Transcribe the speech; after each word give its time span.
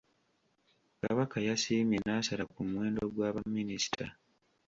Kabaka 1.01 1.37
yasiimye 1.47 1.97
n'asala 2.01 2.43
ku 2.53 2.59
muwendo 2.69 3.01
gwa 3.13 3.29
baminisita. 3.35 4.05